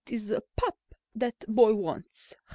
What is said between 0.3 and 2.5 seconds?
a pup the boy wants.